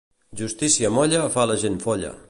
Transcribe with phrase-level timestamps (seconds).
[0.39, 2.15] Justícia molla fa la gent folla.